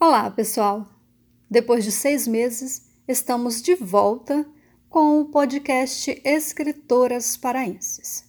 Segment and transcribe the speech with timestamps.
[0.00, 0.86] Olá, pessoal!
[1.50, 4.46] Depois de seis meses, estamos de volta
[4.88, 8.24] com o podcast Escritoras Paraenses.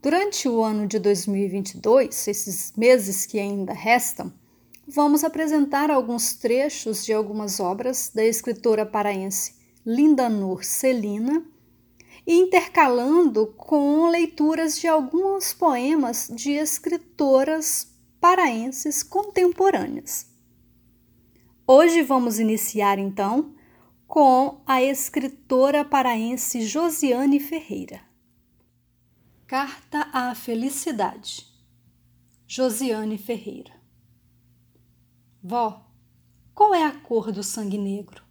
[0.00, 4.32] Durante o ano de 2022, esses meses que ainda restam,
[4.86, 9.52] vamos apresentar alguns trechos de algumas obras da escritora paraense
[9.84, 11.44] Linda Nur Celina
[12.26, 20.28] e intercalando com leituras de alguns poemas de escritoras paraenses contemporâneas.
[21.64, 23.54] Hoje vamos iniciar então
[24.08, 28.00] com a escritora paraense Josiane Ferreira.
[29.46, 31.46] Carta à Felicidade.
[32.44, 33.72] Josiane Ferreira.
[35.40, 35.88] Vó,
[36.52, 38.24] qual é a cor do sangue negro?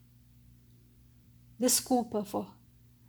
[1.57, 2.53] Desculpa, vó.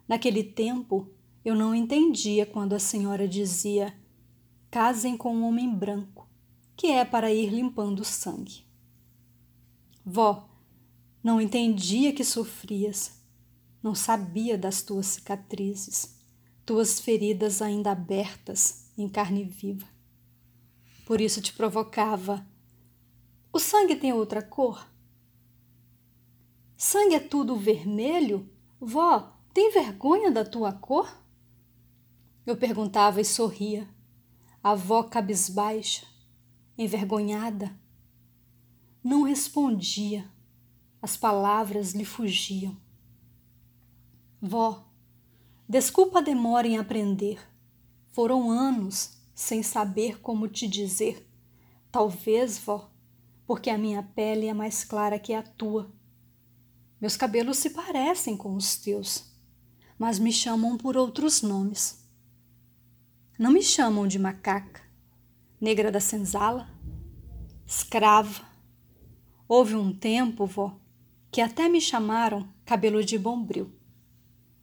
[0.06, 1.10] Naquele tempo
[1.44, 3.92] eu não entendia quando a senhora dizia:
[4.70, 6.28] casem com um homem branco
[6.78, 8.64] que é para ir limpando o sangue.
[10.06, 10.48] Vó,
[11.20, 13.20] não entendia que sofrias,
[13.82, 16.16] não sabia das tuas cicatrizes,
[16.64, 19.88] tuas feridas ainda abertas em carne viva.
[21.04, 22.46] Por isso te provocava.
[23.52, 24.88] O sangue tem outra cor?
[26.76, 28.48] Sangue é tudo vermelho?
[28.80, 31.12] Vó, tem vergonha da tua cor?
[32.46, 33.88] Eu perguntava e sorria.
[34.62, 36.06] A avó cabisbaixa,
[36.78, 37.76] envergonhada.
[39.02, 40.30] Não respondia,
[41.02, 42.76] as palavras lhe fugiam.
[44.40, 44.88] Vó,
[45.68, 47.40] desculpa a demora em aprender.
[48.12, 51.28] Foram anos sem saber como te dizer.
[51.90, 52.90] Talvez, vó,
[53.44, 55.92] porque a minha pele é mais clara que a tua.
[57.00, 59.32] Meus cabelos se parecem com os teus,
[59.98, 62.04] mas me chamam por outros nomes.
[63.38, 64.87] Não me chamam de macaca,
[65.60, 66.68] negra da senzala,
[67.66, 68.46] escrava.
[69.46, 70.78] Houve um tempo, vó,
[71.30, 73.72] que até me chamaram cabelo de bombril.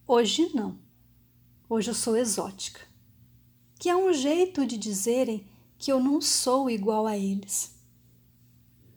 [0.08, 0.78] Hoje não.
[1.68, 2.82] Hoje eu sou exótica.
[3.80, 5.46] Que é um jeito de dizerem
[5.78, 7.76] que eu não sou igual a eles.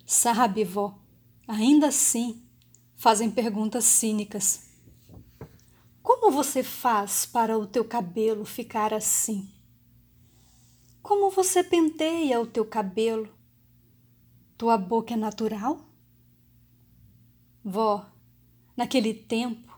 [0.06, 0.98] Sabe, vó,
[1.47, 2.42] ainda assim
[2.97, 4.69] fazem perguntas cínicas.
[6.03, 9.50] Como você faz para o teu cabelo ficar assim?
[11.08, 13.30] Como você penteia o teu cabelo?
[14.58, 15.80] Tua boca é natural?
[17.64, 18.04] Vó,
[18.76, 19.72] naquele tempo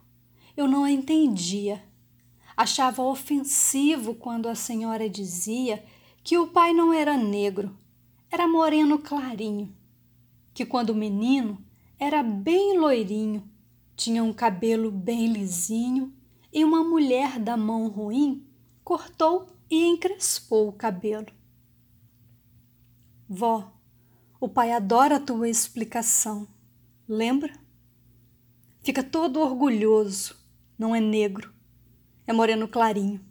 [0.57, 1.85] eu não a entendia.
[2.57, 5.85] Achava ofensivo quando a senhora dizia
[6.25, 7.79] que o pai não era negro,
[8.29, 9.73] era moreno clarinho,
[10.53, 11.65] que quando menino
[11.97, 13.49] era bem loirinho,
[13.95, 16.13] tinha um cabelo bem lisinho
[16.53, 18.45] e uma mulher da mão ruim
[18.83, 21.29] cortou e encrespou o cabelo.
[23.29, 23.73] Vó,
[24.41, 26.49] o pai adora a tua explicação,
[27.09, 27.53] lembra?
[28.83, 30.37] Fica todo orgulhoso,
[30.77, 31.55] não é negro,
[32.27, 33.25] é moreno clarinho,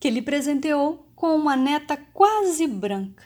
[0.00, 3.24] que lhe presenteou com uma neta quase branca.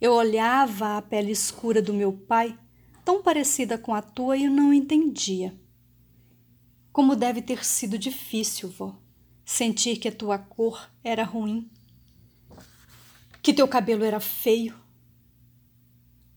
[0.00, 2.58] Eu olhava a pele escura do meu pai,
[3.04, 5.58] tão parecida com a tua, e eu não entendia.
[6.92, 9.05] Como deve ter sido difícil, vó
[9.46, 11.70] sentir que a tua cor era ruim,
[13.40, 14.76] que teu cabelo era feio.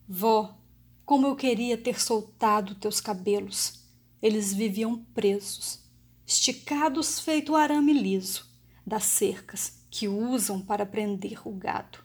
[0.07, 0.55] Vó,
[1.03, 3.79] como eu queria ter soltado teus cabelos.
[4.21, 5.79] Eles viviam presos,
[6.27, 8.45] esticados feito arame liso
[8.85, 11.99] das cercas que usam para prender o gado.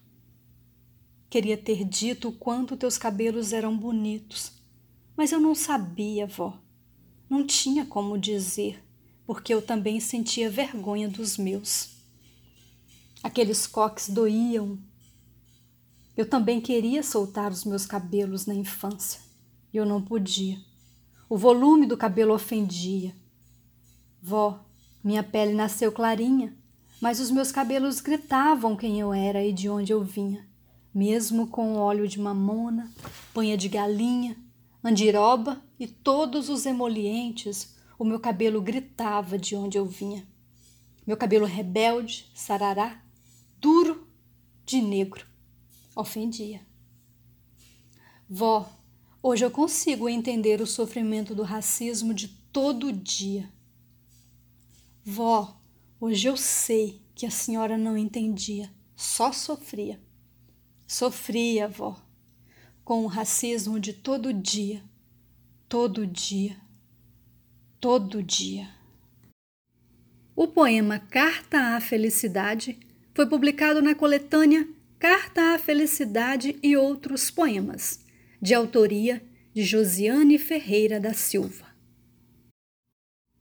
[1.29, 4.53] Queria ter dito o quanto teus cabelos eram bonitos,
[5.17, 6.63] mas eu não sabia, vó.
[7.29, 8.83] Não tinha como dizer
[9.27, 11.95] porque eu também sentia vergonha dos meus.
[13.23, 14.79] Aqueles coques doíam.
[16.17, 19.21] Eu também queria soltar os meus cabelos na infância
[19.73, 20.59] e eu não podia.
[21.29, 23.15] O volume do cabelo ofendia.
[24.23, 24.65] Vó,
[25.03, 26.57] minha pele nasceu clarinha,
[27.01, 30.47] mas os meus cabelos gritavam quem eu era e de onde eu vinha,
[30.95, 32.91] mesmo com óleo de mamona,
[33.33, 34.37] panha de galinha,
[34.83, 40.29] andiroba e todos os emolientes o meu cabelo gritava de onde eu vinha.
[41.07, 43.03] Meu cabelo rebelde, sarará,
[43.59, 44.07] duro
[44.67, 45.27] de negro,
[45.97, 46.61] ofendia.
[48.29, 48.71] Vó,
[49.23, 53.51] hoje eu consigo entender o sofrimento do racismo de todo dia.
[55.03, 55.59] Vó,
[55.99, 59.99] hoje eu sei que a senhora não entendia, só sofria.
[60.87, 61.97] Sofria, vó,
[62.85, 64.85] com o racismo de todo dia,
[65.71, 66.64] todo dia
[67.85, 68.67] todo dia.
[70.35, 72.79] O poema Carta à Felicidade
[73.13, 74.67] foi publicado na coletânea
[74.99, 78.01] Carta à Felicidade e Outros Poemas,
[78.41, 79.23] de autoria
[79.53, 81.74] de Josiane Ferreira da Silva.